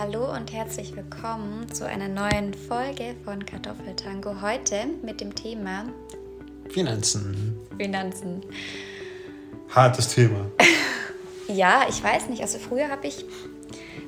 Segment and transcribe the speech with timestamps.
[0.00, 4.40] Hallo und herzlich willkommen zu einer neuen Folge von Kartoffeltango.
[4.40, 5.84] Heute mit dem Thema
[6.70, 7.60] Finanzen.
[7.76, 8.42] Finanzen.
[9.68, 10.46] Hartes Thema.
[11.48, 12.40] Ja, ich weiß nicht.
[12.40, 13.26] Also früher habe ich,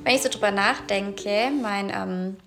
[0.03, 2.37] wenn ich so drüber nachdenke, mein ähm,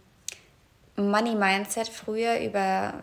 [0.97, 2.95] Money-Mindset früher über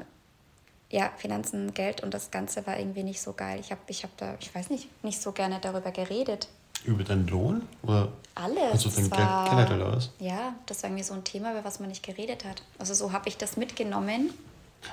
[0.89, 3.61] ja, Finanzen, Geld und das Ganze war irgendwie nicht so geil.
[3.61, 6.49] Ich habe ich hab da, ich weiß nicht, nicht so gerne darüber geredet.
[6.85, 7.67] Über deinen Lohn?
[7.83, 8.71] Oder Alles.
[8.71, 10.09] Also dein Geld generell was?
[10.19, 12.61] Ja, das war irgendwie so ein Thema, über was man nicht geredet hat.
[12.79, 14.33] Also so habe ich das mitgenommen.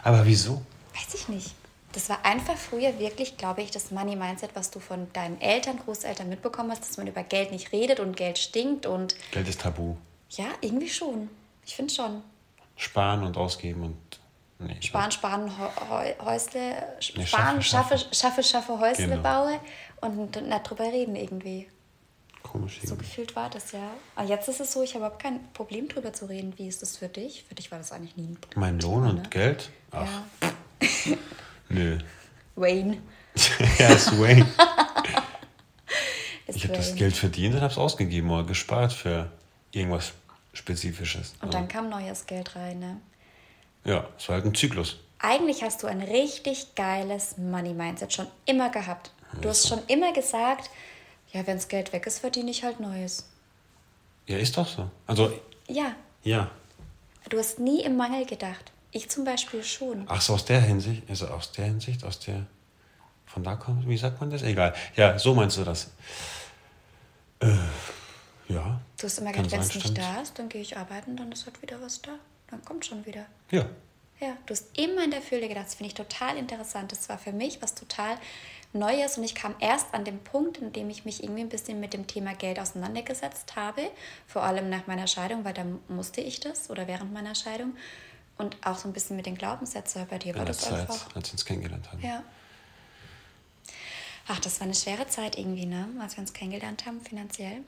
[0.03, 0.63] Aber wieso?
[0.95, 1.55] Weiß ich nicht.
[1.93, 6.29] Das war einfach früher wirklich, glaube ich, das Money-Mindset, was du von deinen Eltern, Großeltern
[6.29, 9.97] mitbekommen hast, dass man über Geld nicht redet und Geld stinkt und Geld ist tabu.
[10.31, 11.29] ja, irgendwie schon.
[11.67, 12.23] Ich finde schon.
[12.77, 13.97] Sparen und ausgeben und.
[14.61, 14.77] Nee.
[14.81, 15.51] Sparen, sparen,
[16.23, 16.61] Häusle,
[17.17, 19.23] Nee, sparen, schaffe, schaffe, schaffe, schaffe, Häusle Genau.
[19.23, 19.59] baue
[20.03, 21.67] und nicht drüber reden irgendwie.
[22.43, 23.05] Komisch So irgendwie.
[23.05, 23.91] gefühlt war das ja.
[24.17, 26.53] Aber jetzt ist es so, ich habe überhaupt kein Problem drüber zu reden.
[26.57, 27.45] Wie ist das für dich?
[27.49, 28.61] Für dich war das eigentlich nie ein Problem.
[28.61, 29.71] Mein Lohn und Geld?
[29.93, 30.07] Ach,
[30.41, 30.49] Ja.
[31.69, 31.99] nö.
[32.57, 32.99] Wayne.
[33.79, 34.47] ja, ist Wayne.
[36.53, 36.97] Ich habe das.
[36.97, 39.31] Geld verdient und habe es ausgegeben oder gespart für
[39.71, 40.13] irgendwas
[40.53, 41.35] Spezifisches.
[41.41, 43.01] Und dann kam neues Geld rein, ne?
[43.85, 44.97] Ja, es war halt ein Zyklus.
[45.21, 49.13] Eigentlich hast du ein richtig geiles Money-Mindset schon immer gehabt.
[49.41, 50.71] Du hast schon immer gesagt,
[51.33, 53.29] ja, wenn das Geld weg ist, verdiene ich halt Neues.
[54.27, 54.91] Ja, ist doch so.
[55.07, 55.33] Also,
[55.69, 56.51] Ja, ja.
[57.29, 58.73] du hast nie im Mangel gedacht.
[58.93, 60.05] Ich zum Beispiel schon.
[60.09, 62.47] Ach so, aus der Hinsicht, also aus der Hinsicht, aus der,
[63.27, 64.43] von da kommt, wie sagt man das?
[64.43, 64.75] Egal.
[64.97, 65.91] Ja, so meinst du das.
[67.41, 67.57] Äh,
[68.49, 68.81] ja.
[68.99, 71.47] Du hast immer gedacht, wenn es nicht da ist, dann gehe ich arbeiten, dann ist
[71.47, 72.13] halt wieder was da.
[72.49, 73.27] Dann kommt schon wieder.
[73.51, 73.67] Ja.
[74.21, 75.67] Ja, du hast immer in der Fülle gedacht.
[75.67, 76.93] Das finde ich total interessant.
[76.93, 78.17] Das war für mich was total
[78.73, 81.81] Neues und ich kam erst an den Punkt, in dem ich mich irgendwie ein bisschen
[81.81, 83.83] mit dem Thema Geld auseinandergesetzt habe.
[84.29, 87.77] Vor allem nach meiner Scheidung, weil da musste ich das oder während meiner Scheidung.
[88.39, 90.07] Und auch so ein bisschen mit den Glaubenssätzen.
[90.09, 91.15] Bei dir war In der das Zeit, einfach.
[91.17, 92.01] als wir uns kennengelernt haben.
[92.01, 92.23] Ja.
[94.29, 95.89] Ach, das war eine schwere Zeit irgendwie, ne?
[96.01, 97.59] Als wir uns kennengelernt haben, finanziell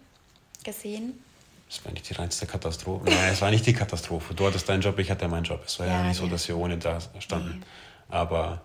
[0.63, 1.23] gesehen.
[1.69, 3.05] Das war nicht die reinste Katastrophe.
[3.07, 4.35] Nein, es war nicht die Katastrophe.
[4.35, 5.63] Du hattest deinen Job, ich hatte meinen Job.
[5.67, 6.31] Es war ja, Ja, nicht so, ja.
[6.31, 7.65] dass wir ohne da standen.
[8.09, 8.63] Aber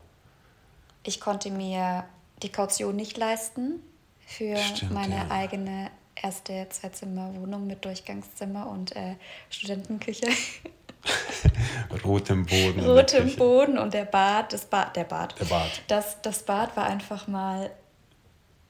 [1.03, 2.03] Ich konnte mir
[2.43, 3.81] die Kaution nicht leisten
[4.25, 5.31] für Stimmt, meine ja.
[5.31, 9.15] eigene erste Zweizimmerwohnung mit Durchgangszimmer und äh,
[9.49, 10.27] Studentenküche.
[12.03, 12.85] rotem Boden.
[12.85, 13.35] Rotem.
[13.35, 15.39] Boden und der Bad, das Bad, der Bad.
[15.39, 15.81] Der Bad.
[15.87, 17.71] Das, das Bad war einfach mal,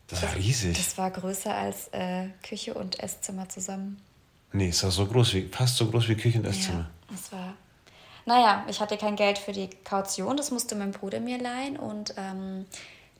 [0.07, 0.77] Das war riesig.
[0.77, 4.01] das war größer als äh, Küche und Esszimmer zusammen.
[4.51, 6.79] nee, es war so groß wie, fast so groß wie Küche und Esszimmer.
[6.79, 7.53] Ja, das war.
[8.25, 11.77] Naja, ich hatte kein Geld für die Kaution, das musste mein Bruder mir leihen.
[11.77, 12.66] Und ähm,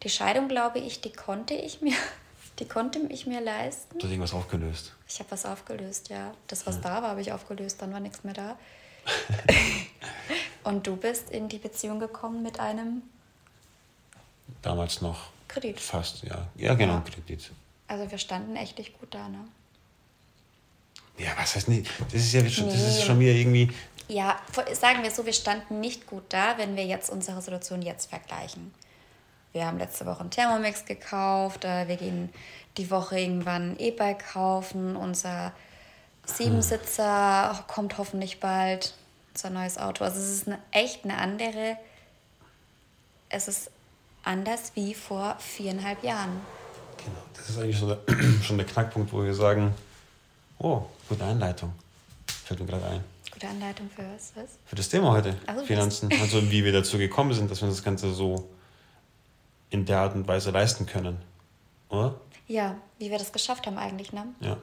[0.04, 1.96] die Scheidung, glaube ich, die konnte ich mir,
[2.60, 3.98] die konnte ich mir leisten.
[4.00, 4.94] Du hast irgendwas aufgelöst.
[5.08, 6.34] Ich habe was aufgelöst, ja.
[6.48, 8.58] Das, was da war, habe ich aufgelöst, dann war nichts mehr da.
[10.64, 13.04] Und du bist in die Beziehung gekommen mit einem
[14.62, 15.30] Damals noch.
[15.48, 15.80] Kredit.
[15.80, 16.48] Fast, ja.
[16.56, 17.02] Ja, genau, Ja.
[17.02, 17.52] Kredit.
[17.88, 19.46] Also wir standen echt nicht gut da, ne?
[21.18, 21.90] Ja, was heißt nicht?
[22.12, 23.06] Das ist ja schon, das ist Nee.
[23.06, 23.72] schon wieder irgendwie.
[24.08, 24.40] Ja,
[24.74, 28.74] sagen wir so, wir standen nicht gut da, wenn wir jetzt unsere Situation jetzt vergleichen.
[29.54, 32.30] Wir haben letzte Woche einen Thermomix gekauft, äh, wir gehen
[32.78, 35.52] die Woche irgendwann ein E-Bike kaufen, unser
[36.26, 38.94] Siebensitzer kommt hoffentlich bald,
[39.34, 40.04] unser neues Auto.
[40.04, 41.78] Also es ist eine, echt eine andere,
[43.30, 43.72] es ist
[44.24, 46.42] anders wie vor viereinhalb Jahren.
[46.98, 48.00] Genau, das ist eigentlich so der,
[48.44, 49.74] schon der Knackpunkt, wo wir sagen:
[50.60, 51.74] Oh, gute Einleitung.
[52.46, 53.04] Fällt mir gerade ein.
[53.32, 54.32] Gute Anleitung für was?
[54.36, 54.58] was?
[54.66, 55.38] Für das Thema heute.
[55.46, 56.12] Also, Finanzen.
[56.20, 58.50] Also, wie wir dazu gekommen sind, dass wir das Ganze so
[59.70, 61.22] in der Art und Weise leisten können.
[61.90, 62.20] Oder?
[62.48, 64.26] Ja, wie wir das geschafft haben eigentlich, ne?
[64.40, 64.58] Ja.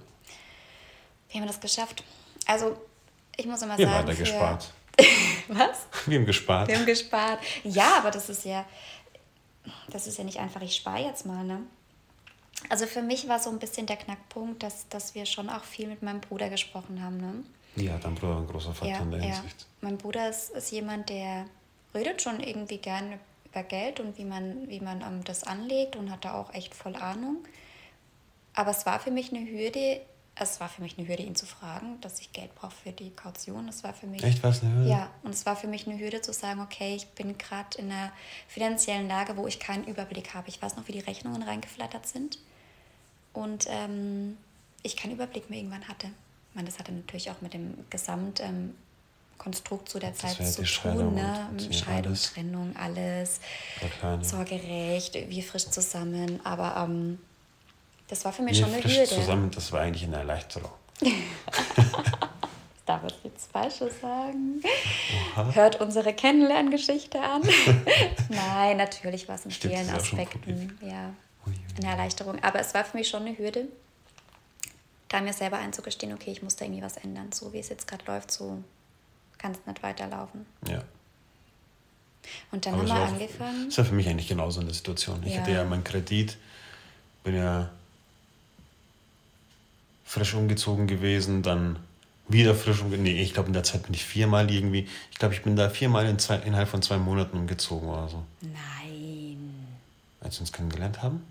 [1.28, 2.02] Wie haben wir das geschafft?
[2.46, 2.76] Also,
[3.36, 4.08] ich muss immer Wir haben sagen.
[4.08, 4.72] weiter für- gespart.
[5.48, 5.86] Was?
[6.06, 6.68] Wir haben gespart.
[6.68, 7.40] Wir haben gespart.
[7.64, 8.64] Ja, aber das ist ja,
[9.90, 11.60] das ist ja nicht einfach, ich spare jetzt mal, ne?
[12.70, 15.86] Also für mich war so ein bisschen der Knackpunkt, dass, dass wir schon auch viel
[15.88, 17.34] mit meinem Bruder gesprochen haben, ne?
[17.76, 19.34] Ja, dein Bruder war ein großer Faktor Ja, in der ja.
[19.34, 19.66] Hinsicht.
[19.80, 21.44] Mein Bruder ist, ist jemand, der
[21.92, 23.18] redet schon irgendwie gerne
[23.54, 26.74] über Geld und wie man, wie man ähm, das anlegt und hat da auch echt
[26.74, 27.38] voll Ahnung.
[28.54, 30.00] Aber es war für mich eine Hürde,
[30.36, 33.10] es war für mich eine Hürde, ihn zu fragen, dass ich Geld brauche für die
[33.10, 33.66] Kaution.
[33.66, 34.22] Das war für mich.
[34.24, 34.90] Echt, was eine Hürde?
[34.90, 37.90] Ja, und es war für mich eine Hürde zu sagen, okay, ich bin gerade in
[37.90, 38.12] einer
[38.48, 40.48] finanziellen Lage, wo ich keinen Überblick habe.
[40.48, 42.38] Ich weiß noch, wie die Rechnungen reingeflattert sind.
[43.32, 44.36] Und ähm,
[44.82, 46.08] ich keinen Überblick mehr irgendwann hatte.
[46.50, 48.74] Ich meine, das hatte natürlich auch mit dem Gesamtkonstrukt ähm,
[49.38, 50.66] Konstrukt zu der Das Zeit zu tun.
[50.66, 51.48] Scheidung Ne?
[51.72, 52.32] Scheidung, alles.
[52.32, 53.40] Trennung, alles.
[54.00, 54.24] Kleine.
[54.24, 56.40] Sorgerecht, wir frisch zusammen.
[56.44, 57.18] Aber ähm,
[58.08, 59.14] das war für mich Wir schon eine frisch Hürde.
[59.14, 60.70] zusammen, das war eigentlich eine Erleichterung.
[62.86, 64.62] darf jetzt nichts Falsches sagen.
[65.36, 65.54] Oha.
[65.54, 67.42] Hört unsere Kennenlerngeschichte an.
[68.28, 71.14] Nein, natürlich war es in Stimmt, vielen Aspekten ja,
[71.78, 72.42] eine Erleichterung.
[72.42, 73.68] Aber es war für mich schon eine Hürde,
[75.08, 77.32] da mir selber einzugestehen, okay, ich muss da irgendwie was ändern.
[77.32, 78.62] So wie es jetzt gerade läuft, so
[79.38, 80.46] kann es nicht weiterlaufen.
[80.68, 80.82] Ja.
[82.50, 83.66] Und dann Aber haben wir angefangen.
[83.68, 85.22] Das war für mich eigentlich genauso eine Situation.
[85.24, 85.40] Ich ja.
[85.40, 86.36] hatte ja meinen Kredit,
[87.22, 87.70] bin ja
[90.04, 91.78] frisch umgezogen gewesen, dann
[92.28, 93.04] wieder frisch umgezogen.
[93.04, 94.88] Nee, ich glaube, in der Zeit bin ich viermal irgendwie.
[95.10, 98.22] Ich glaube, ich bin da viermal in zwei, innerhalb von zwei Monaten umgezogen oder so.
[98.40, 99.66] Nein.
[100.20, 101.22] Als wir uns kennengelernt haben?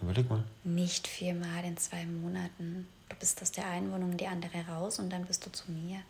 [0.00, 0.42] Überleg mal.
[0.64, 2.88] Nicht viermal in zwei Monaten.
[3.08, 5.70] Du bist aus der einen Wohnung in die andere raus und dann bist du zu
[5.70, 6.00] mir.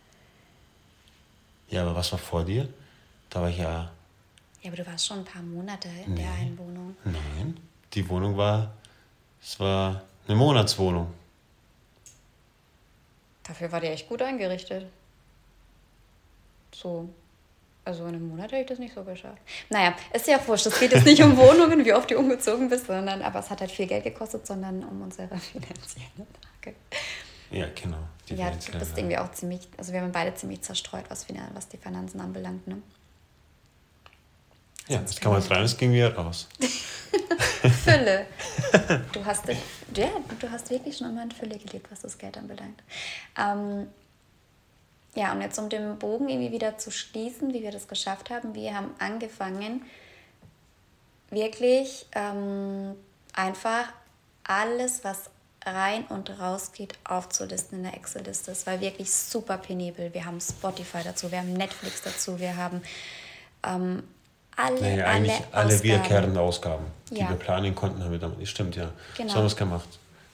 [1.73, 2.69] Ja, aber was war vor dir?
[3.31, 3.91] Da war ich ja.
[4.61, 6.21] Ja, aber du warst schon ein paar Monate in nee.
[6.21, 6.95] der einen Wohnung.
[7.03, 7.57] Nein,
[7.95, 8.75] die Wohnung war.
[9.43, 11.13] Es war eine Monatswohnung.
[13.43, 14.87] Dafür war die echt gut eingerichtet.
[16.75, 17.09] So.
[17.85, 19.41] Also in einem Monat hätte ich das nicht so geschafft.
[19.71, 20.67] Naja, ist ja wurscht.
[20.67, 23.61] Es geht jetzt nicht um Wohnungen, wie oft du umgezogen bist, sondern aber es hat
[23.61, 26.27] halt viel Geld gekostet, sondern um unsere finanzielle
[26.65, 26.77] Lage.
[27.53, 27.99] Ja, genau.
[28.29, 31.77] ja, du bist irgendwie auch ziemlich, also wir haben beide ziemlich zerstreut, was, was die
[31.77, 32.83] Finanzen anbelangt, ne?
[34.89, 36.49] Ja, das kann man rein, es ging wieder raus.
[37.85, 38.27] Fülle.
[39.13, 40.09] Du hast, ja,
[40.41, 42.83] du hast wirklich schon immer in Fülle gelebt, was das Geld anbelangt.
[43.39, 43.87] Ähm,
[45.15, 48.55] ja, und jetzt um den Bogen irgendwie wieder zu schließen, wie wir das geschafft haben.
[48.55, 49.85] Wir haben angefangen,
[51.31, 52.95] wirklich ähm,
[53.35, 53.93] einfach
[54.45, 55.31] alles, was
[55.65, 58.51] rein und raus geht, aufzulisten in der Excel-Liste.
[58.51, 60.13] Es war wirklich super penibel.
[60.13, 62.83] Wir haben Spotify dazu, wir haben Netflix dazu, wir haben
[63.65, 64.03] ähm,
[64.57, 67.29] alle, naja, eigentlich alle, alle wiederkehrende Ausgaben, die ja.
[67.29, 68.47] wir planen konnten, haben wir damit.
[68.47, 68.91] Stimmt, ja.
[69.17, 69.29] Genau.
[69.29, 69.89] So haben wir es gemacht.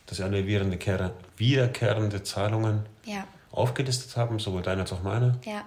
[0.06, 3.26] Dass wir alle wiederkehrende, wiederkehrende Zahlungen ja.
[3.52, 5.38] aufgelistet haben, sowohl deine als auch meine.
[5.44, 5.64] Ja.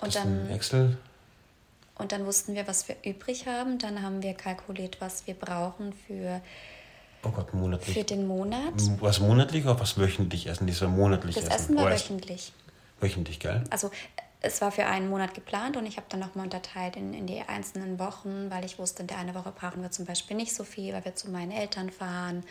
[0.00, 0.96] Und das dann Excel.
[1.96, 3.78] Und dann wussten wir, was wir übrig haben.
[3.78, 6.40] Dann haben wir kalkuliert, was wir brauchen für,
[7.22, 7.96] oh Gott, monatlich.
[7.96, 8.74] für den Monat.
[9.00, 10.66] Was monatlich oder was wöchentlich essen?
[10.66, 11.54] Das war monatlich das essen.
[11.54, 12.52] Essen war wöchentlich.
[13.00, 13.64] Wöchentlich, gell?
[13.70, 13.90] Also
[14.42, 17.40] es war für einen Monat geplant und ich habe dann nochmal unterteilt in, in die
[17.42, 20.64] einzelnen Wochen, weil ich wusste, in der eine Woche brauchen wir zum Beispiel nicht so
[20.64, 22.44] viel, weil wir zu meinen Eltern fahren.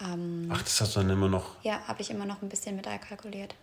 [0.00, 1.56] Ähm, Ach, das hast du dann immer noch?
[1.62, 3.54] Ja, habe ich immer noch ein bisschen mit einkalkuliert.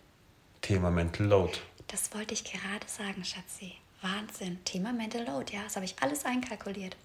[0.60, 1.58] Thema Mental Load.
[1.88, 3.74] Das wollte ich gerade sagen, Schatzi.
[4.00, 4.62] Wahnsinn.
[4.64, 6.96] Thema Mental Load, ja, das habe ich alles einkalkuliert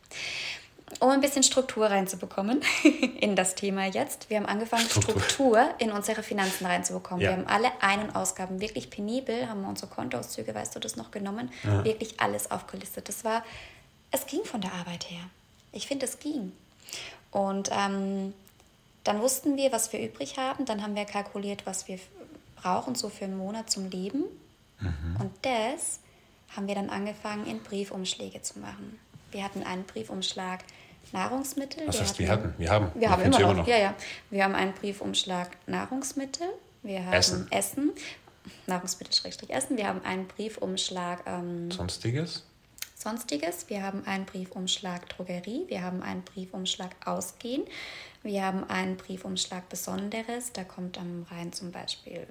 [0.99, 2.61] um ein bisschen Struktur reinzubekommen
[3.19, 4.29] in das Thema jetzt.
[4.29, 7.21] Wir haben angefangen, Struktur, Struktur in unsere Finanzen reinzubekommen.
[7.21, 7.31] Ja.
[7.31, 10.95] Wir haben alle Ein- und Ausgaben wirklich penibel, haben wir unsere Kontoauszüge, weißt du das
[10.95, 11.83] noch, genommen, ja.
[11.83, 13.09] wirklich alles aufgelistet.
[13.09, 13.43] Das war,
[14.11, 15.21] es ging von der Arbeit her.
[15.71, 16.53] Ich finde, es ging.
[17.31, 18.33] Und ähm,
[19.03, 20.65] dann wussten wir, was wir übrig haben.
[20.65, 21.99] Dann haben wir kalkuliert, was wir
[22.55, 24.23] brauchen, so für einen Monat zum Leben.
[24.79, 25.17] Mhm.
[25.19, 25.99] Und das
[26.55, 28.99] haben wir dann angefangen, in Briefumschläge zu machen.
[29.31, 30.63] Wir hatten einen Briefumschlag
[31.11, 31.87] Nahrungsmittel.
[31.87, 32.53] Was heißt, wir hatten?
[32.57, 32.91] Wir haben.
[32.93, 33.53] Wir, wir haben immer noch.
[33.55, 33.67] noch.
[33.67, 33.95] Ja, ja.
[34.29, 36.47] Wir haben einen Briefumschlag Nahrungsmittel.
[36.83, 37.47] Wir haben Essen.
[37.51, 37.91] Essen.
[38.65, 39.77] Nahrungsmittel Schrägstrich Essen.
[39.77, 41.23] Wir haben einen Briefumschlag.
[41.25, 42.43] Ähm, Sonstiges.
[42.95, 43.69] Sonstiges.
[43.69, 45.65] Wir haben einen Briefumschlag Drogerie.
[45.67, 47.63] Wir haben einen Briefumschlag Ausgehen.
[48.23, 50.51] Wir haben einen Briefumschlag Besonderes.
[50.51, 52.25] Da kommt dann rein zum Beispiel,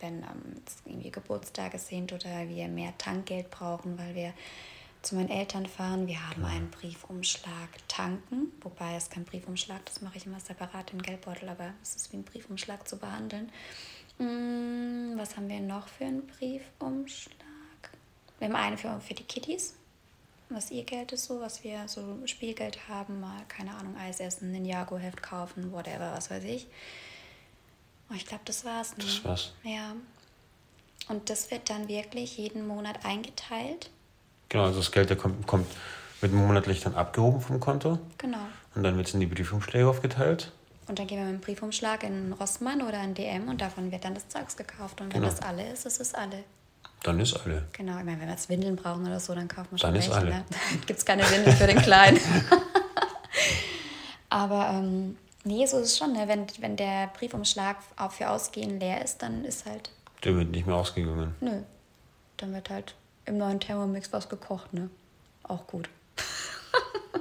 [0.00, 4.34] wenn ähm, irgendwie Geburtstage sind oder wir mehr Tankgeld brauchen, weil wir
[5.02, 6.06] zu meinen Eltern fahren.
[6.06, 11.02] Wir haben einen Briefumschlag tanken, wobei es kein Briefumschlag, das mache ich immer separat in
[11.02, 13.50] Geldbeutel, aber es ist wie ein Briefumschlag zu behandeln.
[14.18, 17.36] Hm, was haben wir noch für einen Briefumschlag?
[18.38, 19.74] Wir haben einen für, für die Kitties,
[20.48, 24.52] was ihr Geld ist so, was wir so Spielgeld haben, mal, keine Ahnung, Eis essen,
[24.52, 26.66] Ninjago-Heft kaufen, whatever, was weiß ich.
[28.10, 28.96] Oh, ich glaube, das war's.
[28.96, 29.04] Ne?
[29.04, 29.52] Das war's.
[29.62, 29.94] Ja.
[31.08, 33.90] Und das wird dann wirklich jeden Monat eingeteilt
[34.48, 35.66] Genau, also das Geld kommt, kommt,
[36.20, 37.98] wird monatlich dann abgehoben vom Konto.
[38.18, 38.38] Genau.
[38.74, 40.52] Und dann wird es in die Briefumschläge aufgeteilt.
[40.86, 44.04] Und dann gehen wir mit dem Briefumschlag in Rossmann oder in DM und davon wird
[44.04, 45.00] dann das Zeugs gekauft.
[45.00, 45.32] Und wenn genau.
[45.32, 46.44] das alle ist, ist es alle.
[47.02, 47.64] Dann ist alle.
[47.72, 49.94] Genau, ich meine, wenn wir jetzt Windeln brauchen oder so, dann kaufen wir schon Dann
[49.94, 50.30] welche, ist alle.
[50.30, 50.44] Ne?
[50.70, 52.18] Dann gibt es keine Windeln für den Kleinen.
[54.30, 56.14] Aber ähm, nee, so ist es schon.
[56.14, 56.26] Ne?
[56.26, 59.90] Wenn, wenn der Briefumschlag auch für Ausgehen leer ist, dann ist halt...
[60.24, 61.34] Der wird nicht mehr ausgegangen.
[61.40, 61.60] Nö.
[62.38, 62.94] Dann wird halt
[63.28, 64.90] im neuen Thermomix was gekocht, ne?
[65.44, 65.88] Auch gut.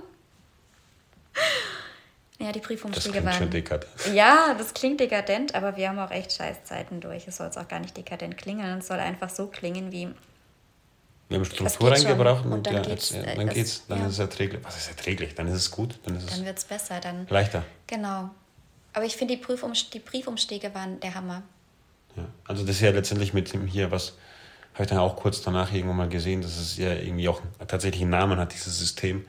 [2.40, 3.34] ja, die Briefumschläge waren.
[3.34, 3.92] Schon dekadent.
[4.14, 7.28] Ja, das klingt dekadent, aber wir haben auch echt Scheißzeiten durch.
[7.28, 10.10] Es soll jetzt auch gar nicht dekadent klingen, es soll einfach so klingen wie.
[11.30, 14.06] Wir haben Struktur reingebracht und, und dann, ja, geht's, ja, dann, geht's, dann ja.
[14.06, 14.62] ist es erträglich.
[14.64, 15.36] Was ist erträglich?
[15.36, 16.00] Dann ist es gut.
[16.06, 17.02] Dann, dann wird es besser.
[17.02, 17.66] Dann, leichter.
[17.86, 18.30] Genau.
[18.94, 21.44] Aber ich finde, die, Prüfum die Briefumschläge waren der Hammer.
[22.16, 22.24] Ja.
[22.46, 24.14] Also das ist ja letztendlich mit dem hier, was
[24.78, 28.04] habe ich dann auch kurz danach irgendwann mal gesehen, dass es ja irgendwie auch tatsächlich
[28.04, 29.26] einen Namen hat, dieses System.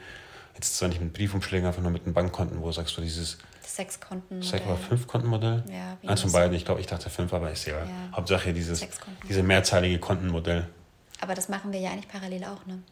[0.53, 4.43] Jetzt zwar nicht mit Briefumschlägen, einfach nur mit den Bankkonten, wo sagst du dieses Sechs-Konten.
[4.43, 5.65] Sechs- oder Fünf-Konten-Modell?
[5.73, 7.79] Ja, Eins von beiden, ich glaube, ich dachte fünf, aber ist ja.
[7.79, 7.87] ja.
[8.15, 8.87] Hauptsache dieses,
[9.27, 10.69] diese mehrzeilige Kontenmodell.
[11.21, 12.83] Aber das machen wir ja eigentlich parallel auch, ne?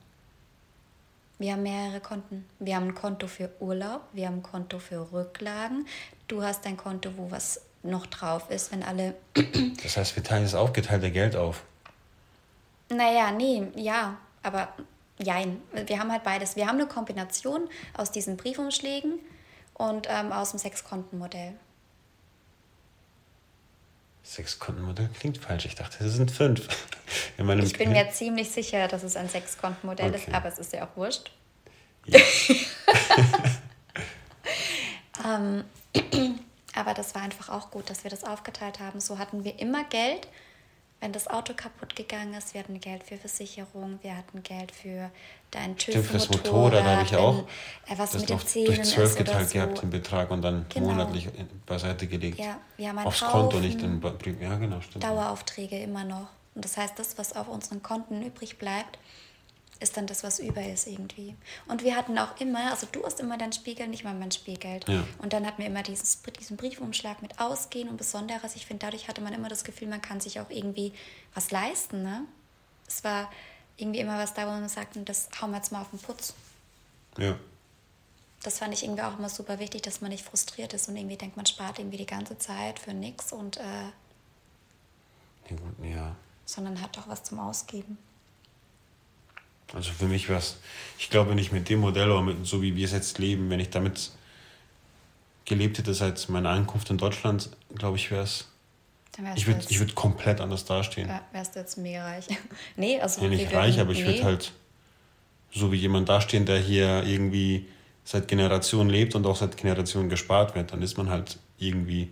[1.38, 2.46] Wir haben mehrere Konten.
[2.58, 5.86] Wir haben ein Konto für Urlaub, wir haben ein Konto für Rücklagen.
[6.28, 9.14] Du hast ein Konto, wo was noch drauf ist, wenn alle.
[9.82, 11.62] das heißt, wir teilen das aufgeteilte Geld auf.
[12.88, 14.68] Naja, nee, ja, aber
[15.18, 15.60] jein.
[15.86, 16.56] Wir haben halt beides.
[16.56, 19.18] Wir haben eine Kombination aus diesen Briefumschlägen
[19.74, 21.54] und ähm, aus dem Sechskontenmodell.
[24.22, 25.66] Sechskontenmodell klingt falsch.
[25.66, 26.68] Ich dachte, es sind fünf.
[27.38, 30.24] ich bin mir ziemlich sicher, dass es ein Sechskontenmodell okay.
[30.26, 31.30] ist, aber es ist ja auch wurscht.
[32.06, 32.18] Ja.
[35.24, 35.64] ähm,
[36.74, 39.00] aber das war einfach auch gut, dass wir das aufgeteilt haben.
[39.00, 40.26] So hatten wir immer Geld
[41.06, 45.08] wenn das Auto kaputt gegangen ist, wir hatten Geld für Versicherung, wir hatten Geld für
[45.52, 47.44] dein TÜV Stimmt, fürs Motorrad, da habe ich auch
[47.86, 49.54] wenn, äh, was mit den Zähnen durch zwölf geteilt so.
[49.54, 50.88] gehabt, den Betrag, und dann genau.
[50.88, 51.28] monatlich
[51.64, 52.40] beiseite gelegt.
[52.40, 54.02] Ja, wir haben Aufs Konto, nicht in
[54.40, 55.04] Ja, genau, stimmt.
[55.04, 56.26] Daueraufträge immer noch.
[56.56, 58.98] Und das heißt, das, was auf unseren Konten übrig bleibt,
[59.80, 61.34] ist dann das, was über ist irgendwie.
[61.68, 64.88] Und wir hatten auch immer, also du hast immer dein Spiegel, nicht mal mein Spielgeld.
[64.88, 65.06] Ja.
[65.18, 68.56] Und dann hatten wir immer dieses, diesen Briefumschlag mit Ausgehen und Besonderes.
[68.56, 70.92] Ich finde, dadurch hatte man immer das Gefühl, man kann sich auch irgendwie
[71.34, 72.02] was leisten.
[72.02, 72.24] Ne?
[72.86, 73.30] Es war
[73.76, 76.34] irgendwie immer was da, wo man sagt, das hauen wir jetzt mal auf den Putz.
[77.18, 77.36] Ja.
[78.42, 81.16] Das fand ich irgendwie auch immer super wichtig, dass man nicht frustriert ist und irgendwie
[81.16, 83.90] denkt, man spart irgendwie die ganze Zeit für nichts und äh,
[85.82, 86.14] ja.
[86.44, 87.98] sondern hat doch was zum Ausgeben.
[89.74, 90.56] Also für mich wäre es,
[90.98, 93.60] ich glaube nicht mit dem Modell, aber mit, so wie wir es jetzt leben, wenn
[93.60, 94.12] ich damit
[95.44, 98.48] gelebt hätte seit meiner Ankunft in Deutschland, glaube ich, wäre es.
[99.34, 101.08] Ich würde würd komplett anders dastehen.
[101.08, 102.26] Ja, wärst du jetzt mega reich.
[102.76, 103.22] nee, also.
[103.22, 104.06] Ja, nicht reich, aber ich nee.
[104.08, 104.52] würde halt
[105.54, 107.66] so wie jemand dastehen, der hier irgendwie
[108.04, 110.72] seit Generationen lebt und auch seit Generationen gespart wird.
[110.72, 112.10] Dann ist man halt irgendwie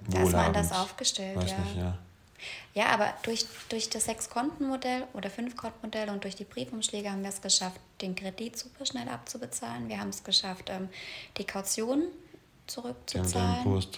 [0.00, 0.14] wohlhabend.
[0.14, 1.58] Da ist man anders aufgestellt, Weiß ja.
[1.58, 1.98] Nicht, ja.
[2.74, 7.40] Ja, aber durch, durch das Sechs-Konten-Modell oder Fünf-Konten-Modell und durch die Briefumschläge haben wir es
[7.40, 9.88] geschafft, den Kredit super schnell abzubezahlen.
[9.88, 10.88] Wir haben es geschafft, ähm,
[11.38, 12.02] die Kaution
[12.66, 13.56] zurückzuzahlen.
[13.56, 13.88] Ja, Kurs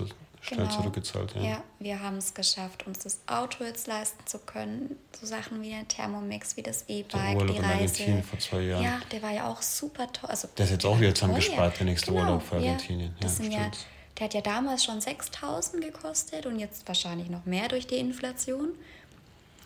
[0.40, 0.76] schnell genau.
[0.76, 1.42] zurückgezahlt, ja.
[1.42, 4.96] Ja, wir haben es geschafft, uns das Auto jetzt leisten zu können.
[5.18, 8.22] So Sachen wie der Thermomix, wie das E-Bike, die Reise.
[8.22, 8.84] vor zwei Jahren.
[8.84, 10.30] Ja, der war ja auch super toll.
[10.30, 12.22] Also, der ist jetzt auch wieder zusammengespart, der nächste genau.
[12.24, 13.14] Urlaub für Argentinien.
[13.16, 13.70] Ja, das sind ja
[14.18, 18.70] der hat ja damals schon 6000 gekostet und jetzt wahrscheinlich noch mehr durch die Inflation.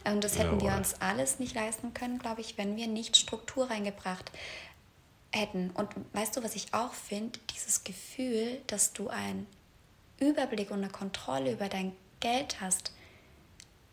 [0.04, 3.16] Und das hätten ja, wir uns alles nicht leisten können, glaube ich, wenn wir nicht
[3.16, 4.30] Struktur reingebracht
[5.32, 5.70] hätten.
[5.70, 7.38] Und weißt du, was ich auch finde?
[7.54, 9.46] Dieses Gefühl, dass du einen
[10.18, 12.92] Überblick und eine Kontrolle über dein Geld hast,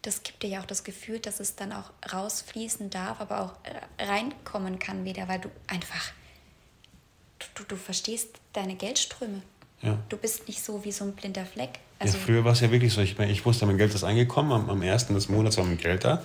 [0.02, 3.54] das gibt dir ja auch das Gefühl, dass es dann auch rausfließen darf, aber auch
[4.00, 6.12] reinkommen kann wieder, weil du einfach,
[7.56, 9.42] du, du verstehst deine Geldströme.
[9.82, 9.98] Ja.
[10.10, 11.80] Du bist nicht so wie so ein blinder Fleck.
[12.00, 13.02] Also ja, früher war es ja wirklich so.
[13.02, 14.52] Ich, ich wusste, mein Geld ist eingekommen.
[14.52, 16.24] Am, am ersten des Monats war mein Geld da.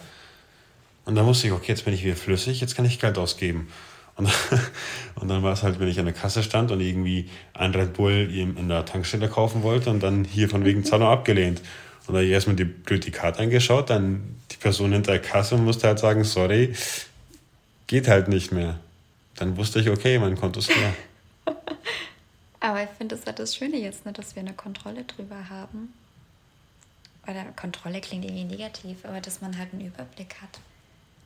[1.05, 3.69] Und dann wusste ich, okay, jetzt bin ich wieder flüssig, jetzt kann ich Geld ausgeben.
[4.17, 4.29] Und,
[5.17, 7.95] und dann war es halt, wenn ich an der Kasse stand und irgendwie ein Red
[7.95, 11.61] Bull in der Tankstelle kaufen wollte und dann hier von wegen Zahlung abgelehnt.
[12.07, 15.57] Und dann habe ich erstmal die, die Karte angeschaut, dann die Person hinter der Kasse
[15.57, 16.75] musste halt sagen, sorry,
[17.87, 18.79] geht halt nicht mehr.
[19.37, 20.95] Dann wusste ich, okay, mein Konto ist leer.
[22.65, 25.51] Aber ich finde, das ist halt das Schöne jetzt, ne, dass wir eine Kontrolle drüber
[25.51, 25.93] haben.
[27.27, 30.61] Oder Kontrolle klingt irgendwie negativ, aber dass man halt einen Überblick hat.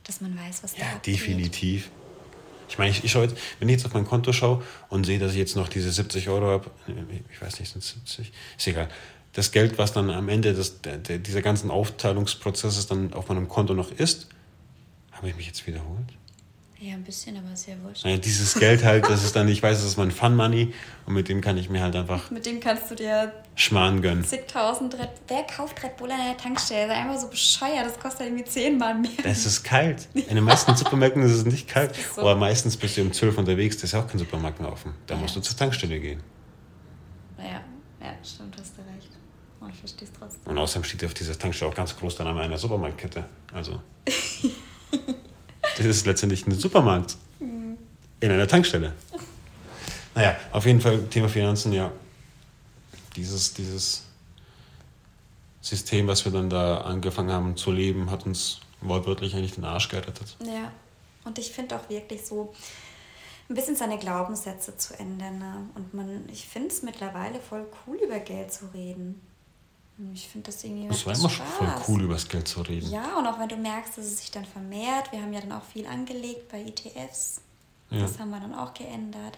[0.03, 1.15] Dass man weiß, was ja, da abgeht.
[1.15, 1.91] definitiv.
[2.67, 5.17] Ich meine, ich, ich schaue jetzt, wenn ich jetzt auf mein Konto schaue und sehe,
[5.17, 6.71] dass ich jetzt noch diese 70 Euro habe,
[7.31, 8.89] ich weiß nicht, sind 70, ist egal.
[9.31, 13.47] Das Geld, was dann am Ende des, der, der, dieser ganzen Aufteilungsprozesses dann auf meinem
[13.47, 14.27] Konto noch ist,
[15.13, 16.18] habe ich mich jetzt wiederholt?
[16.81, 18.05] Ja, ein bisschen, aber sehr wurscht.
[18.05, 20.73] Ja, dieses Geld halt, das ist dann, ich weiß, das ist mein Fun Money
[21.05, 22.31] und mit dem kann ich mir halt einfach.
[22.31, 23.33] Mit dem kannst du dir.
[23.55, 24.23] Schmarrn gönnen.
[24.23, 26.87] Zigtausend Red Wer kauft Red Bull an der Tankstelle?
[26.87, 29.11] Das ist einfach so bescheuert, das kostet irgendwie zehnmal mehr.
[29.25, 30.07] Es ist kalt.
[30.13, 31.93] In den meisten Supermärkten ist es nicht kalt.
[32.15, 32.21] So.
[32.21, 34.93] Aber meistens bist du um 12 unterwegs, da ist ja auch kein Supermarkt mehr offen.
[35.05, 35.19] Da ja.
[35.19, 36.23] musst du zur Tankstelle gehen.
[37.37, 37.61] Ja,
[38.01, 39.11] ja, stimmt, hast du recht.
[39.59, 40.49] Und oh, ich verstehe es trotzdem.
[40.49, 43.25] Und außerdem steht auf dieser Tankstelle auch ganz groß der Name einer Supermarktkette.
[43.53, 43.81] Also.
[45.87, 47.17] Das ist letztendlich ein Supermarkt.
[47.39, 48.93] In einer Tankstelle.
[50.13, 51.91] Naja, auf jeden Fall Thema Finanzen, ja.
[53.15, 54.03] Dieses, dieses
[55.61, 59.87] System, was wir dann da angefangen haben zu leben, hat uns wortwörtlich eigentlich den Arsch
[59.87, 60.35] gerettet.
[60.45, 60.71] Ja,
[61.23, 62.53] und ich finde auch wirklich so
[63.49, 65.39] ein bisschen seine Glaubenssätze zu ändern.
[65.39, 65.69] Ne?
[65.75, 69.21] Und man, ich finde es mittlerweile voll cool, über Geld zu reden.
[70.13, 70.87] Ich finde das irgendwie.
[70.87, 72.89] Es war immer schon voll cool, über das Geld zu reden.
[72.89, 75.11] Ja, und auch wenn du merkst, dass es sich dann vermehrt.
[75.11, 77.41] Wir haben ja dann auch viel angelegt bei ETFs.
[77.89, 78.01] Ja.
[78.01, 79.37] Das haben wir dann auch geändert.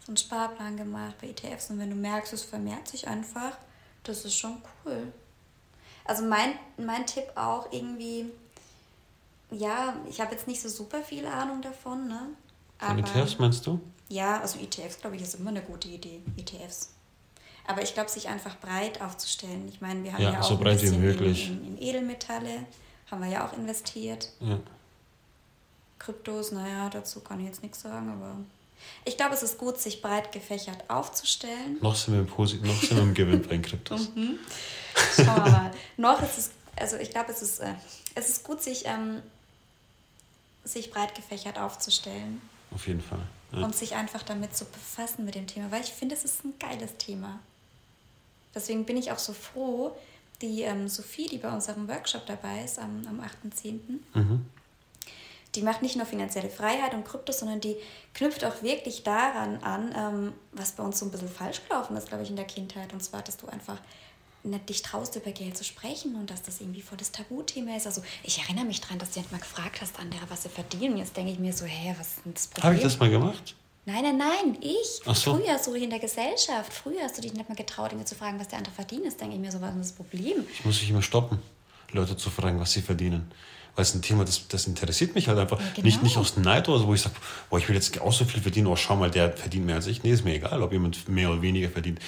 [0.00, 1.70] So einen Sparplan gemacht bei ETFs.
[1.70, 3.56] Und wenn du merkst, es vermehrt sich einfach,
[4.02, 5.12] das ist schon cool.
[6.04, 8.26] Also mein, mein Tipp auch irgendwie,
[9.52, 12.30] ja, ich habe jetzt nicht so super viel Ahnung davon, ne?
[12.78, 13.80] Von ETFs meinst du?
[14.08, 16.20] Ja, also ETFs, glaube ich, ist immer eine gute Idee.
[16.36, 16.90] ETFs.
[17.66, 19.68] Aber ich glaube, sich einfach breit aufzustellen.
[19.68, 21.48] Ich meine, wir haben ja, ja auch so breit wie möglich.
[21.48, 22.66] In, in, Edelmetalle,
[23.10, 24.30] haben wir ja auch investiert.
[24.40, 24.58] Ja.
[25.98, 28.36] Kryptos, naja, dazu kann ich jetzt nichts sagen, aber
[29.04, 31.78] ich glaube, es ist gut, sich breit gefächert aufzustellen.
[31.80, 34.10] Noch sind wir im, Posit noch sind wir im Gewinn bei den Kryptos.
[34.14, 34.38] mhm.
[35.14, 35.70] Schauen wir mal.
[35.96, 37.74] noch ist es, also ich glaube, es ist, äh,
[38.14, 39.22] es ist gut, sich, ähm,
[40.64, 42.40] sich breit gefächert aufzustellen.
[42.74, 43.22] Auf jeden Fall.
[43.52, 43.64] Ja.
[43.64, 46.54] Und sich einfach damit zu befassen mit dem Thema, weil ich finde, es ist ein
[46.58, 47.38] geiles Thema.
[48.54, 49.96] Deswegen bin ich auch so froh,
[50.40, 53.78] die ähm, Sophie, die bei unserem Workshop dabei ist am, am 8.10.,
[54.14, 54.46] mhm.
[55.54, 57.76] die macht nicht nur finanzielle Freiheit und Kryptos, sondern die
[58.14, 62.08] knüpft auch wirklich daran an, ähm, was bei uns so ein bisschen falsch gelaufen ist,
[62.08, 62.92] glaube ich, in der Kindheit.
[62.92, 63.78] Und zwar, dass du einfach
[64.44, 67.86] nicht dich traust, über Geld zu sprechen und dass das irgendwie voll das Tabuthema ist.
[67.86, 70.96] Also ich erinnere mich daran, dass du mal gefragt hast, andere, was sie verdienen.
[70.96, 72.64] Jetzt denke ich mir so, hä, was ist denn das Problem?
[72.64, 73.54] Habe ich das mal gemacht?
[73.84, 75.00] Nein, nein, nein, ich.
[75.06, 75.34] Ach so.
[75.36, 78.38] Früher, so in der Gesellschaft, früher hast du dich nicht mal getraut, irgendwie zu fragen,
[78.38, 79.06] was der andere verdient.
[79.06, 80.46] Das denke ich mir so, was ist das Problem?
[80.52, 81.40] Ich muss mich immer stoppen,
[81.90, 83.32] Leute zu fragen, was sie verdienen.
[83.74, 85.58] Weil es ein Thema, das, das interessiert mich halt einfach.
[85.58, 85.86] Ja, genau.
[85.86, 87.16] nicht, nicht aus Neid oder so, wo ich sage,
[87.50, 89.86] boah, ich will jetzt auch so viel verdienen, oh, schau mal, der verdient mehr als
[89.88, 90.04] ich.
[90.04, 91.98] Nee, ist mir egal, ob jemand mehr oder weniger verdient.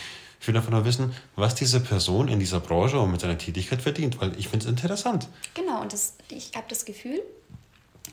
[0.40, 3.81] Ich will einfach nur wissen, was diese Person in dieser Branche und mit seiner Tätigkeit
[3.81, 5.26] verdient, weil ich finde es interessant.
[5.54, 7.23] Genau, und das, ich habe das Gefühl,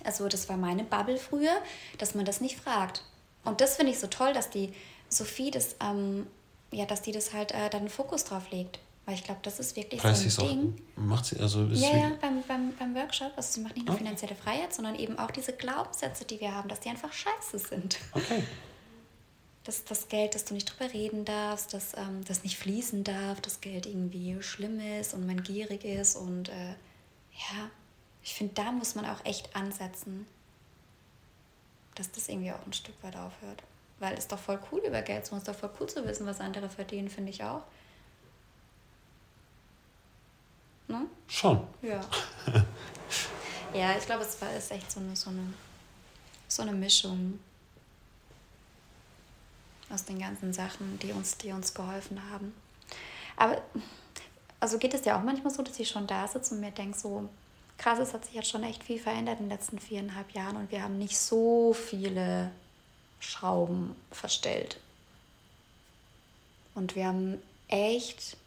[0.05, 1.57] also das war meine Bubble früher,
[1.97, 3.03] dass man das nicht fragt.
[3.43, 4.73] Und das finde ich so toll, dass die
[5.09, 6.27] Sophie das, ähm,
[6.71, 8.79] ja, dass die das halt äh, dann einen Fokus drauf legt.
[9.05, 10.75] Weil ich glaube, das ist wirklich Preis so ein Ding.
[10.95, 13.31] Auch, macht sie, also ist ja, ja, beim, beim, beim Workshop.
[13.35, 14.03] Also sie macht nicht nur okay.
[14.03, 17.97] finanzielle Freiheit, sondern eben auch diese Glaubenssätze, die wir haben, dass die einfach scheiße sind.
[18.13, 18.43] Okay.
[19.63, 23.41] Dass das Geld, dass du nicht drüber reden darfst, dass ähm, das nicht fließen darf,
[23.41, 26.15] dass Geld irgendwie schlimm ist und man gierig ist.
[26.15, 27.69] Und äh, ja,
[28.23, 30.25] ich finde, da muss man auch echt ansetzen
[31.95, 33.63] dass das irgendwie auch ein Stück weit aufhört.
[33.99, 36.25] Weil es doch voll cool über Geld zu, es ist doch voll cool zu wissen,
[36.25, 37.61] was andere verdienen, finde ich auch.
[40.87, 41.05] Ne?
[41.27, 41.65] Schon.
[41.81, 42.01] Ja.
[43.73, 45.53] ja, ich glaube, es war ist echt so eine, so, eine,
[46.47, 47.39] so eine Mischung
[49.89, 52.53] aus den ganzen Sachen, die uns, die uns geholfen haben.
[53.37, 53.61] Aber
[54.59, 56.97] also geht es ja auch manchmal so, dass ich schon da sitze und mir denke,
[56.97, 57.29] so,
[57.81, 60.71] krass, es hat sich jetzt schon echt viel verändert in den letzten viereinhalb Jahren und
[60.71, 62.51] wir haben nicht so viele
[63.19, 64.79] Schrauben verstellt.
[66.75, 68.37] Und wir haben echt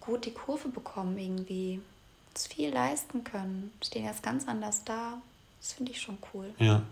[0.00, 1.80] gut die Kurve bekommen irgendwie.
[2.30, 3.72] Uns viel leisten können.
[3.82, 5.20] Stehen jetzt ganz anders da.
[5.60, 6.52] Das finde ich schon cool.
[6.58, 6.82] Ja.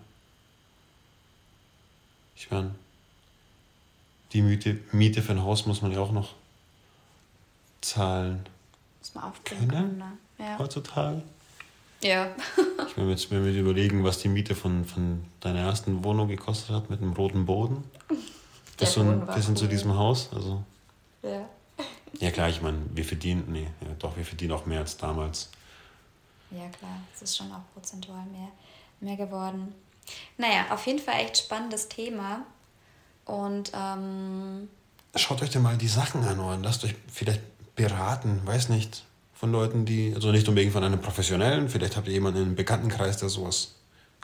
[2.37, 2.75] Ich meine,
[4.33, 6.35] die Miete, Miete für ein Haus muss man ja auch noch
[7.81, 8.47] zahlen.
[8.99, 10.18] Muss man aufbringen können, ne?
[10.42, 10.59] Ja.
[10.59, 11.22] heutzutage.
[12.02, 12.28] Ja.
[12.88, 16.74] ich will mir jetzt mir überlegen, was die Miete von, von deiner ersten Wohnung gekostet
[16.74, 17.85] hat mit einem roten Boden.
[18.76, 20.31] Bis, so ein, bis hin zu diesem Haus.
[20.35, 20.62] Also.
[21.22, 21.48] Ja.
[22.18, 25.50] Ja klar, ich meine, wir verdienen, nee, ja, doch, wir verdienen auch mehr als damals.
[26.50, 28.48] Ja klar, es ist schon auch prozentual mehr,
[29.00, 29.74] mehr geworden.
[30.37, 32.44] Naja, auf jeden Fall echt spannendes Thema.
[33.24, 34.68] Und ähm,
[35.16, 37.40] schaut euch denn mal die Sachen an und lasst euch vielleicht
[37.76, 39.05] beraten, weiß nicht
[39.42, 43.16] von Leuten, die, also nicht unbedingt von einem Professionellen, vielleicht habt ihr jemanden einem Bekanntenkreis,
[43.16, 43.74] der sowas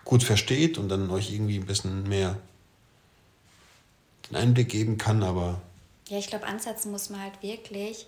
[0.04, 2.36] gut versteht und dann euch irgendwie ein bisschen mehr
[4.30, 5.60] den Einblick geben kann, aber.
[6.06, 8.06] Ja, ich glaube, ansetzen muss man halt wirklich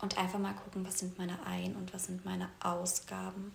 [0.00, 3.52] und einfach mal gucken, was sind meine Ein- und was sind meine Ausgaben.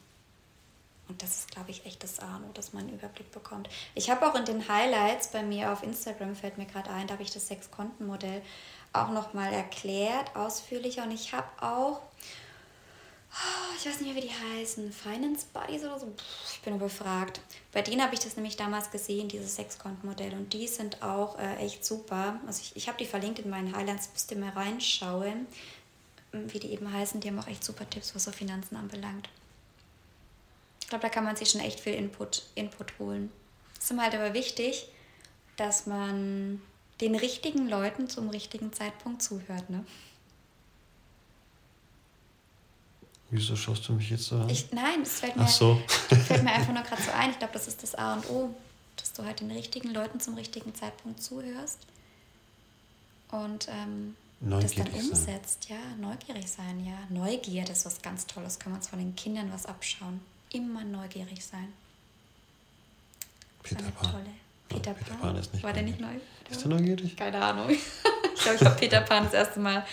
[1.09, 3.67] Und das ist, glaube ich, echt das A, dass man einen Überblick bekommt.
[3.95, 7.15] Ich habe auch in den Highlights bei mir auf Instagram, fällt mir gerade ein, da
[7.15, 8.41] habe ich das Sechs-Konten-Modell
[8.93, 11.03] auch nochmal erklärt, ausführlicher.
[11.03, 11.99] Und ich habe auch
[13.81, 16.13] ich weiß nicht mehr, wie die heißen, Finance Buddies oder so.
[16.53, 17.41] Ich bin überfragt.
[17.71, 20.33] Bei denen habe ich das nämlich damals gesehen, dieses Sechskontenmodell.
[20.33, 22.39] Und die sind auch äh, echt super.
[22.45, 25.47] Also ich, ich habe die verlinkt in meinen Highlights, müsst ihr mal reinschauen,
[26.31, 27.21] wie die eben heißen.
[27.21, 29.29] Die haben auch echt super Tipps, was so Finanzen anbelangt.
[30.81, 33.31] Ich glaube, da kann man sich schon echt viel Input, Input holen.
[33.79, 34.89] Es ist halt aber wichtig,
[35.55, 36.61] dass man
[36.99, 39.69] den richtigen Leuten zum richtigen Zeitpunkt zuhört.
[39.69, 39.85] Ne?
[43.31, 44.49] Wieso schaust du mich jetzt so an?
[44.49, 45.81] Ich, nein, es fällt mir, so.
[46.27, 47.31] fällt mir einfach nur gerade so ein.
[47.31, 48.53] Ich glaube, das ist das A und O,
[48.97, 51.79] dass du halt den richtigen Leuten zum richtigen Zeitpunkt zuhörst.
[53.31, 55.67] Und ähm, das dann umsetzt.
[55.69, 55.77] Sein.
[55.77, 56.97] Ja, neugierig sein, ja.
[57.09, 58.59] Neugier, das ist was ganz Tolles.
[58.59, 60.19] Können wir uns von den Kindern was abschauen.
[60.51, 61.71] Immer neugierig sein.
[63.63, 64.11] Peter Pan.
[64.11, 64.25] Tolle.
[64.67, 65.19] Peter, Peter Pan.
[65.21, 66.15] Pan ist nicht War der nicht neu?
[66.49, 67.15] Ist der neugierig?
[67.15, 67.69] Keine Ahnung.
[68.35, 69.85] ich glaube, ich habe Peter Pan das erste Mal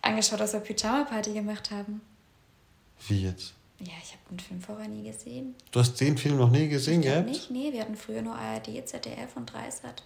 [0.00, 2.00] angeschaut, als wir Pyjama-Party gemacht haben.
[3.06, 3.54] Wie jetzt?
[3.80, 5.54] Ja, ich habe den Film vorher nie gesehen.
[5.70, 7.26] Du hast den Film noch nie gesehen gehabt?
[7.28, 7.72] nicht, nee.
[7.72, 10.02] Wir hatten früher nur ARD, ZDF und Dreisat.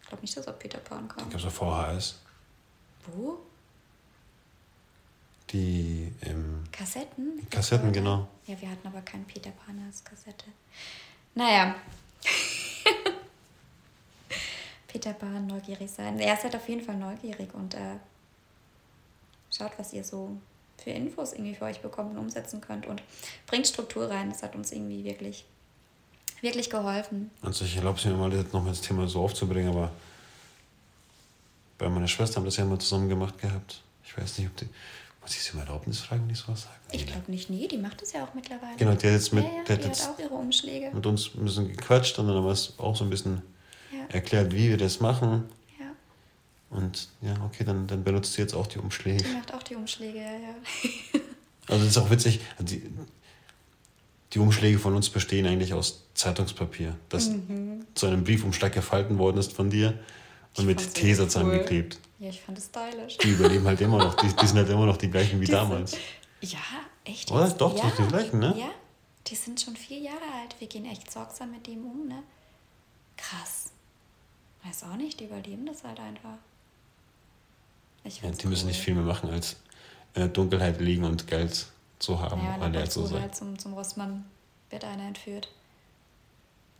[0.00, 1.24] Ich glaube nicht, dass auch Peter Pan kam.
[1.24, 2.20] Ich glaube, es VHS.
[3.06, 3.38] Wo?
[5.50, 7.46] Die ähm, Kassetten?
[7.50, 8.26] Kassetten, genau.
[8.46, 10.46] Ja, wir hatten aber keinen Peter Pan als Kassette.
[11.34, 11.76] Naja.
[14.88, 16.18] Peter Pan, neugierig sein.
[16.18, 17.96] Er ist halt auf jeden Fall neugierig und äh,
[19.54, 20.36] schaut, was ihr so
[20.82, 23.02] für Infos irgendwie für euch bekommt und umsetzen könnt und
[23.46, 24.30] bringt Struktur rein.
[24.30, 25.44] Das hat uns irgendwie wirklich,
[26.40, 27.30] wirklich geholfen.
[27.42, 29.90] Also ich erlaube es mir mal, jetzt nochmal das Thema so aufzubringen, aber
[31.78, 33.82] bei meiner Schwester haben das ja mal zusammen gemacht gehabt.
[34.04, 34.68] Ich weiß nicht, ob die.
[35.20, 36.76] Muss ich sie um Erlaubnis fragen, wenn ich sowas sage?
[36.92, 38.76] Ich glaube nicht, nee, die macht das ja auch mittlerweile.
[38.76, 40.92] Genau, die hat jetzt mit, ja, ja, die hat jetzt auch ihre Umschläge.
[40.92, 43.42] mit uns ein bisschen gequatscht und dann haben wir es auch so ein bisschen
[43.92, 44.06] ja.
[44.14, 45.48] erklärt, wie wir das machen.
[46.70, 46.76] Ja.
[46.76, 49.22] Und ja, okay, dann, dann benutzt sie jetzt auch die Umschläge.
[49.22, 50.90] Die macht auch die Umschläge, ja.
[51.68, 52.40] also das ist auch witzig.
[52.60, 52.82] Die,
[54.32, 57.86] die Umschläge von uns bestehen eigentlich aus Zeitungspapier, das mhm.
[57.94, 59.98] zu einem Briefumschlag gefalten worden ist von dir
[60.56, 61.88] und mit Tesa cool.
[62.18, 63.18] Ja, ich fand es stylisch.
[63.18, 64.14] Die überleben halt immer noch.
[64.14, 65.92] Die, die sind halt immer noch die gleichen wie die damals.
[65.92, 66.02] Sind,
[66.40, 66.58] ja,
[67.04, 67.30] echt.
[67.30, 67.48] Oder?
[67.50, 67.92] Doch, ja.
[67.98, 68.54] die gleichen, ne?
[68.58, 68.70] Ja,
[69.26, 70.56] die sind schon vier Jahre alt.
[70.58, 72.22] Wir gehen echt sorgsam mit dem um, ne?
[73.16, 73.72] Krass.
[74.64, 76.38] Weiß auch nicht, die überleben das halt einfach.
[78.08, 78.50] Ja, die cool.
[78.50, 79.56] müssen nicht viel mehr machen, als
[80.14, 81.66] in der Dunkelheit liegen und Geld
[81.98, 83.22] zu haben, ja, weil er zu sein.
[83.22, 84.24] Halt zum, zum Rossmann
[84.70, 85.48] wird einer entführt.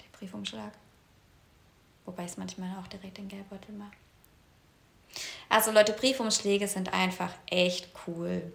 [0.00, 0.72] Der Briefumschlag.
[2.04, 3.96] Wobei es manchmal auch direkt den Geldbeutel macht.
[5.48, 8.52] Also Leute, Briefumschläge sind einfach echt cool.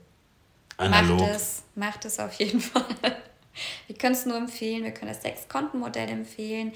[0.78, 1.20] Analog.
[1.20, 2.86] Macht es, macht es auf jeden Fall.
[3.88, 6.74] Wir können es nur empfehlen, wir können das Sechs-Konten-Modell empfehlen.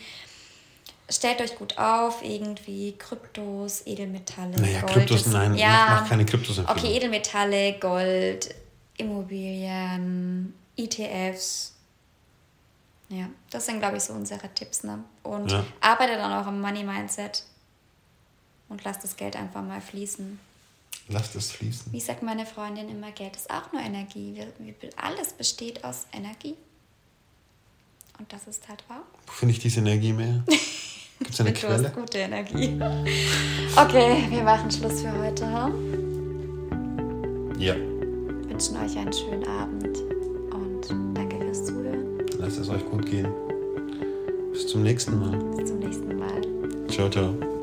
[1.07, 4.59] Stellt euch gut auf, irgendwie Kryptos, Edelmetalle.
[4.59, 6.57] Naja, Gold Kryptos, nein, ja, mach, keine Kryptos.
[6.59, 8.55] Okay, Edelmetalle, Gold,
[8.97, 11.73] Immobilien, ETFs.
[13.09, 14.83] Ja, das sind, glaube ich, so unsere Tipps.
[14.83, 15.03] Ne?
[15.21, 15.63] Und ja.
[15.79, 17.43] arbeitet an eurem Money-Mindset
[18.69, 20.39] und lasst das Geld einfach mal fließen.
[21.07, 21.93] Lasst es fließen.
[21.93, 24.41] Wie sagt meine Freundin immer, Geld ist auch nur Energie.
[24.95, 26.55] alles besteht aus Energie.
[28.17, 29.03] Und das ist halt wahr.
[29.27, 30.43] Wo finde ich diese Energie mehr?
[31.19, 31.77] Gibt es eine Quelle?
[31.77, 32.79] Du hast gute Energie.
[33.77, 35.43] Okay, wir machen Schluss für heute.
[37.59, 37.75] Ja.
[37.75, 39.97] Wir wünschen euch einen schönen Abend
[40.53, 42.19] und danke fürs Zuhören.
[42.39, 43.27] Lasst es euch gut gehen.
[44.53, 45.37] Bis zum nächsten Mal.
[45.57, 46.41] Bis zum nächsten Mal.
[46.89, 47.54] Ciao, ciao.